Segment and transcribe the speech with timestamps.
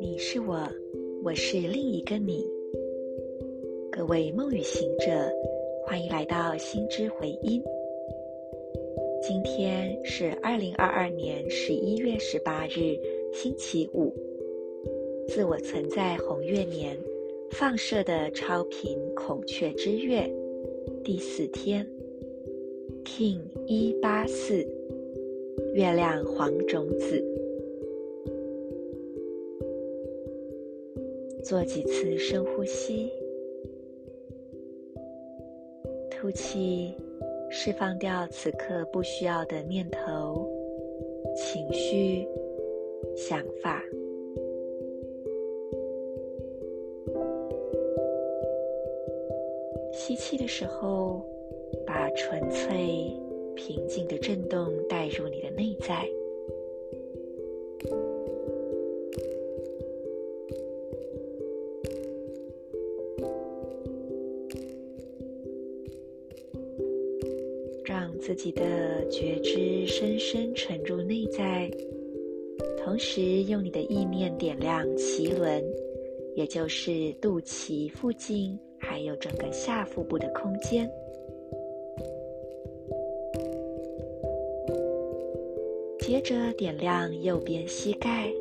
[0.00, 0.68] 你是我，
[1.22, 2.44] 我是另一个你。
[3.92, 5.32] 各位梦与行者，
[5.86, 7.62] 欢迎来到心之回音。
[9.22, 12.98] 今天是二零二二年十一月十八日，
[13.32, 14.12] 星期五。
[15.28, 16.98] 自我存在红月年
[17.52, 20.28] 放射的超频孔雀之月
[21.04, 21.86] 第四天
[23.04, 24.66] King 一八四，
[25.74, 27.22] 月亮黄种子。
[31.42, 33.12] 做几次深呼吸。
[36.10, 36.94] 吐气，
[37.50, 40.48] 释放掉此刻不需要的念头、
[41.36, 42.26] 情绪、
[43.14, 43.82] 想法。
[49.92, 51.24] 吸气的时候，
[51.86, 53.12] 把纯粹、
[53.54, 56.08] 平静的震动带入你的内在。
[67.84, 71.70] 让自己的觉知深深沉入内在，
[72.78, 75.62] 同时用你的意念点亮脐轮，
[76.34, 80.90] 也就是肚脐附近，还有整个下腹部的空间。
[86.14, 88.32] 接着点亮右边膝盖，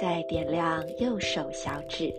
[0.00, 2.14] 再点亮右手小指。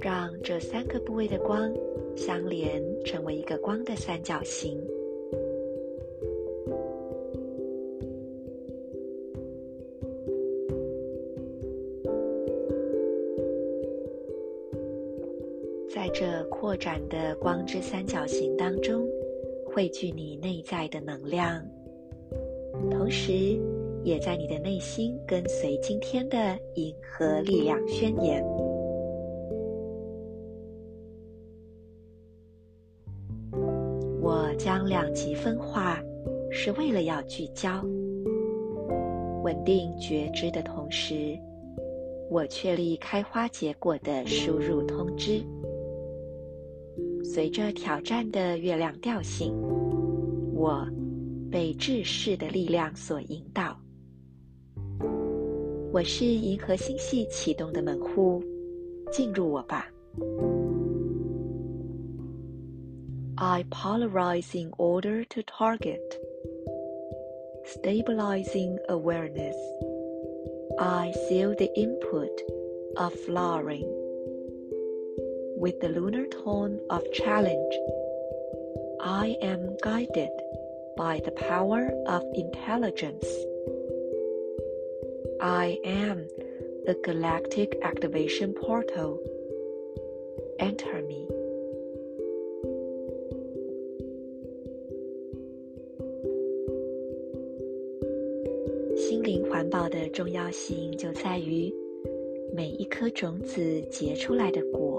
[0.00, 1.70] 让这三个部位的光
[2.16, 4.82] 相连，成为一个光的三角形。
[15.94, 19.06] 在这扩展的光之三角形当中，
[19.64, 21.64] 汇聚你内在的能量，
[22.90, 23.56] 同时
[24.02, 28.44] 也在你的内心跟随今天的银河力量宣言。
[34.20, 36.02] 我将两极分化，
[36.50, 37.80] 是为了要聚焦、
[39.44, 41.38] 稳定觉知的同时，
[42.28, 45.40] 我确立开花结果的输入通知。
[47.23, 49.53] 随着挑战的月亮调性，
[50.53, 50.85] 我
[51.51, 53.79] 被制式的力量所引导。
[55.91, 58.43] 我是银河星系启动的门户，
[59.11, 59.87] 进入我吧。
[63.35, 66.01] I polarize in order to target,
[67.65, 69.55] stabilizing awareness.
[70.77, 72.29] I seal the input
[72.95, 73.87] of flowering
[75.63, 77.75] with the lunar tone of challenge.
[79.01, 80.31] I am guided
[80.97, 83.25] by the power of intelligence.
[85.41, 86.27] I am
[86.85, 89.19] the galactic activation portal.
[90.59, 91.27] Enter me.
[98.95, 101.73] 心灵环保的重要性就在于，
[102.53, 104.92] 每一颗种子结出来的果，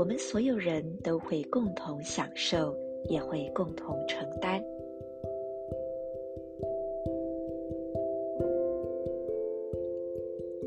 [0.00, 2.74] 我们所有人都会共同享受，
[3.04, 4.58] 也会共同承担。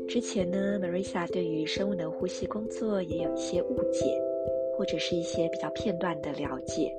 [0.06, 4.04] 之前呢，Marisa 对于生物能呼吸工作也有一些误解，
[4.78, 6.96] 或者是一些比较片段的了解，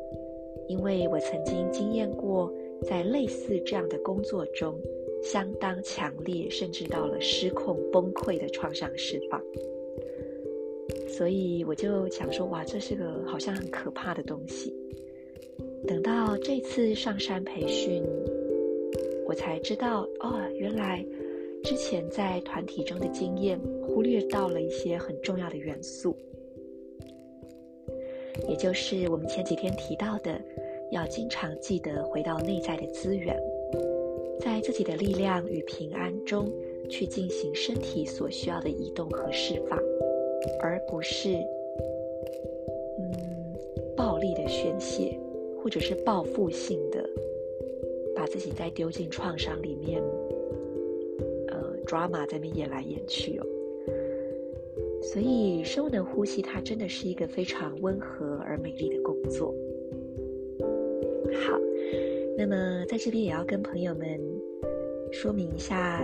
[0.67, 2.51] 因为我曾经经验过
[2.83, 4.77] 在类似这样的工作中。
[5.23, 9.41] 相当强烈，甚至到了失控崩溃的创伤释放，
[11.17, 14.73] 所以我就想说，哇，这是个好像很可怕的东西。
[15.87, 18.03] 等到这次上山培训，
[19.25, 21.05] 我才知道，哦，原来
[21.63, 26.13] 之前在团体中的经验忽略到了一些很重要的元素，
[28.49, 30.37] 也就是我们前几天提到的，
[30.91, 33.33] 要经常记得回到内在的资源。
[34.41, 36.51] 在自己的力量与平安中，
[36.89, 39.79] 去进行身体所需要的移动和释放，
[40.59, 41.29] 而不是，
[42.99, 43.11] 嗯，
[43.95, 45.17] 暴力的宣泄，
[45.61, 47.07] 或者是报复性的，
[48.15, 50.01] 把自己再丢进创伤里面，
[51.47, 53.45] 呃，drama 在那边演来演去哦。
[55.01, 59.53] 所以，生物能呼吸，它真的是一个非常温和而美丽的工作。
[61.33, 61.59] 好。
[62.37, 64.19] 那么，在这边也要跟朋友们
[65.11, 66.01] 说明一下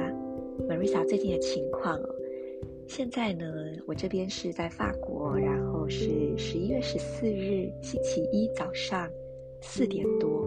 [0.67, 2.15] Marisa 最近的情况哦。
[2.93, 3.45] 现在呢，
[3.87, 9.09] 我这边是在法国，然后是十一月十四日星期一早上
[9.61, 10.45] 四点多，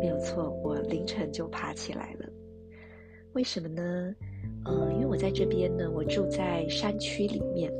[0.00, 2.28] 没有错，我凌晨就爬起来了。
[3.34, 4.12] 为什么呢？
[4.64, 7.72] 呃，因为我在这边呢，我住在山区里面，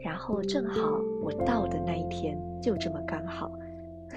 [0.00, 3.52] 然后正好我到的那一天就这么刚好，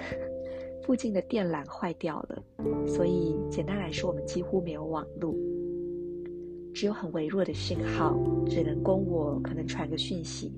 [0.82, 2.42] 附近的电缆坏掉了，
[2.88, 5.53] 所以简单来说，我们几乎没有网路。
[6.74, 8.18] 只有很微弱的讯号，
[8.48, 10.52] 只能供我可能传个讯息，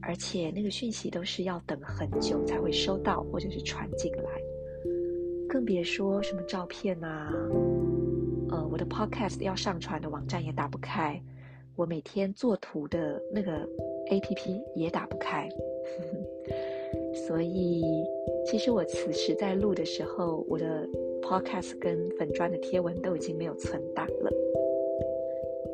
[0.00, 4.22] 而且那个讯息都是要等很久才会收到或者是传进来，
[5.48, 7.30] 更别说什么照片啊，
[8.48, 11.22] 呃，我的 podcast 要上传的网站也打不开，
[11.76, 13.68] 我每天做图的那个
[14.10, 15.48] APP 也打不开，
[17.28, 17.84] 所以
[18.46, 20.88] 其实我此时在录的时候，我的
[21.22, 24.32] podcast 跟粉砖的贴文都已经没有存档了。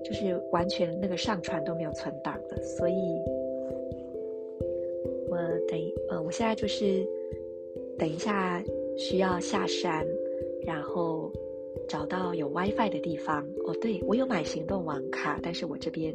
[0.05, 2.95] 就是完全那个上传都没有存档的，所以，
[5.29, 5.37] 我
[5.69, 5.79] 等
[6.09, 7.07] 呃，我现在就是
[7.99, 8.63] 等一下
[8.97, 10.07] 需要下山，
[10.65, 11.31] 然后
[11.87, 13.47] 找到有 WiFi 的地方。
[13.67, 16.15] 哦，对，我有买行动网卡，但是我这边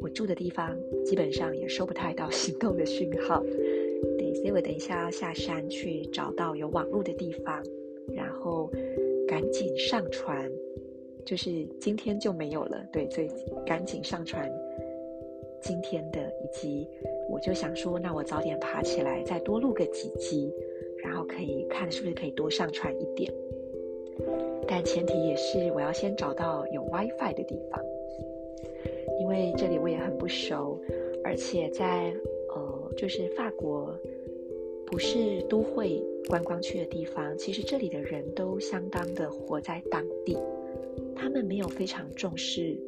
[0.00, 3.44] 我住的地方基本上也收不太到 行动的讯号。
[4.18, 7.62] 对，所以我等一下要下山去找到有网络的地方，
[8.14, 8.70] 然后
[9.28, 10.50] 赶紧上传。
[11.28, 13.28] 就是今天就没有了，对，所以
[13.66, 14.50] 赶紧上传
[15.60, 16.88] 今天的，以及
[17.28, 20.50] 我就想说，那我早点爬起来，再多录个几集，
[21.04, 23.30] 然后可以看是不是可以多上传一点。
[24.66, 27.78] 但前提也是我要先找到有 WiFi 的地方，
[29.20, 30.80] 因为这里我也很不熟，
[31.22, 32.10] 而且在
[32.54, 33.94] 呃，就是法国
[34.86, 40.34] 不是都会观光区的地方，其实这里的人都相当的活在当地。
[41.18, 42.78] 他们没有非常重视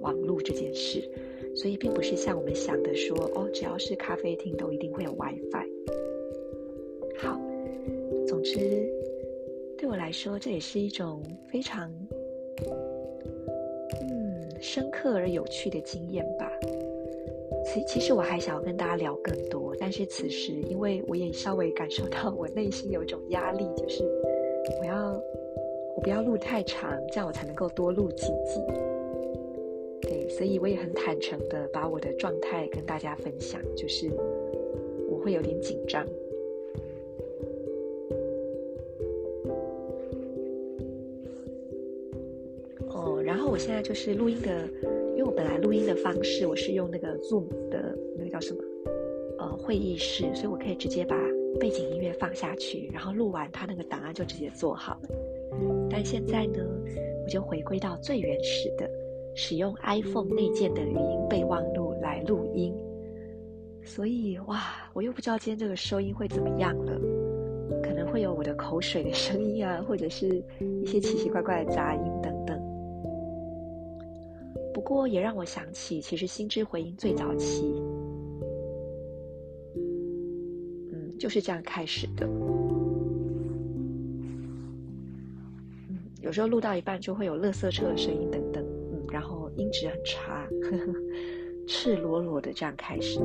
[0.00, 1.02] 网络这件事，
[1.56, 5.66] 所以并不是像我们想的说，哦，只要是咖啡厅都一定会有 WiFi。
[7.18, 7.40] 好，
[8.26, 8.58] 总之
[9.76, 11.92] 对我来说，这也是一种非常
[14.00, 16.50] 嗯深刻而有趣的经验吧。
[17.66, 24.04] 其其实我还想要跟大家聊更多，但是此时因为我也稍微感受到我内心有一种压力，就是
[24.80, 25.20] 我要。
[26.04, 28.60] 不要录太长，这样我才能够多录几集。
[30.02, 34.10] 对，所以我也很坦诚的把我的状态跟大家分享，就是
[35.08, 36.06] 我会有点紧张。
[42.88, 44.68] 哦，然后我现在就是录音的，
[45.16, 48.62] 因为我本来录音的方式我是用那个 Zoom 的那个叫什么？
[49.38, 51.18] 呃，会议室，所以我可以直接把
[51.58, 55.08] 背景音乐放下去，然后录完它那个档案就直接做好了。
[55.90, 56.58] 但现在呢，
[57.24, 58.90] 我就回归到最原始的，
[59.34, 62.74] 使用 iPhone 内建的语音备忘录来录音。
[63.82, 64.62] 所以哇，
[64.94, 66.98] 我又不知道今天这个收音会怎么样了，
[67.82, 70.42] 可能会有我的口水的声音啊， 或者是
[70.82, 72.58] 一些奇奇怪怪的杂音等等。
[74.72, 77.74] 不过也让我想起，其实心之回音最早期，
[80.92, 82.26] 嗯，就是这样开始的。
[86.24, 90.92] 有时候录到一半就会有垃圾车的声音等等，嗯，然后音质很差，呵呵，
[91.68, 93.20] 赤裸裸的这样开始。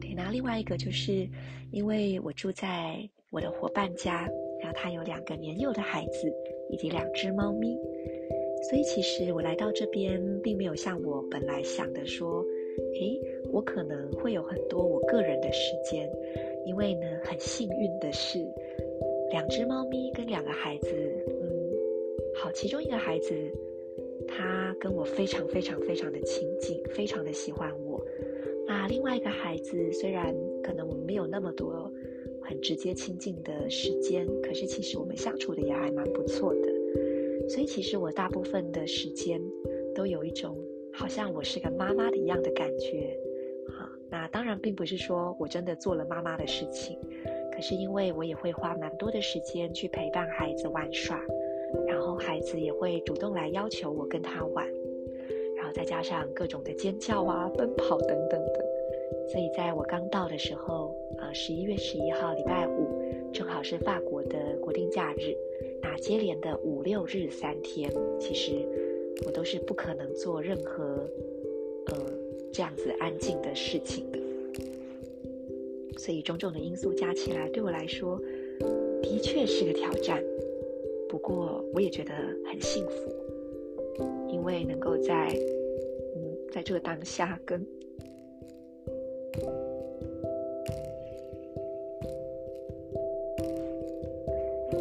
[0.00, 1.28] 对，那另外一个就是
[1.70, 4.28] 因为我住在我的伙伴家，
[4.60, 6.28] 然后他有两个年幼的孩子
[6.70, 7.78] 以及两只猫咪，
[8.68, 12.44] 所以其实我来到这边并没有像我本来想的说，
[13.00, 13.16] 诶，
[13.52, 16.10] 我可能会有很多我个人的时间，
[16.64, 18.44] 因为呢，很幸运的是。
[19.30, 20.88] 两只猫咪跟两个孩子，
[21.42, 21.72] 嗯，
[22.34, 23.34] 好，其中一个孩子，
[24.26, 28.04] 他跟我非常非常非常的亲近，非常的喜欢我。
[28.66, 31.92] 那另外一个孩子，虽然可能我们没有那么多
[32.42, 36.72] 很直接亲近的时间，可是其实我们相处的也还蛮不错的。
[37.48, 39.40] 所以其实我大部分的时间
[39.94, 40.56] 都有一种
[40.92, 43.16] 好像我是个妈妈的一样的感觉。
[43.78, 46.98] 好，那当然并不是说我真的做了妈妈的事情。
[47.56, 51.18] 可是因为我也会花蛮多的时间去陪伴孩子玩耍，
[51.86, 54.66] 然后孩子也会主动来要求我跟他玩，
[55.56, 58.64] 然后再加上各种的尖叫啊、奔跑等等的，
[59.30, 65.34] 所以在我刚到的时候，呃，十一月十一号礼拜五，正好是法国的国定假日，
[65.80, 68.52] 那接连的五六日三天，其实
[69.24, 71.08] 我都是不可能做任何，
[71.86, 71.94] 呃，
[72.52, 74.25] 这样子安静的事情的。
[76.06, 78.16] 所以种种的因素加起来，对我来说，
[79.02, 80.22] 的确是个挑战。
[81.08, 82.12] 不过，我也觉得
[82.48, 83.12] 很幸福，
[84.28, 85.36] 因为能够在
[86.14, 86.22] 嗯
[86.52, 87.60] 在这个当下跟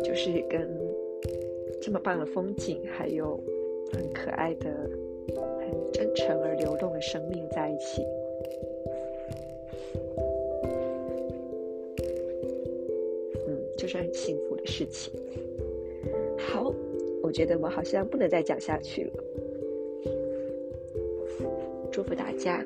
[0.03, 0.69] 就是跟
[1.81, 3.43] 这么棒的风景，还有
[3.91, 4.69] 很可爱的、
[5.59, 8.03] 很真诚而流动的生命在一起。
[13.85, 15.13] 就是很幸福的事情。
[16.39, 16.73] 好，
[17.21, 19.23] 我觉得我好像不能再讲下去了。
[21.91, 22.65] 祝福大家。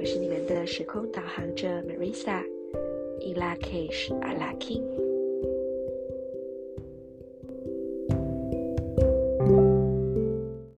[0.00, 5.07] 我是你们的时空导航者 Marisa，In l u c k i s h a l u c k y。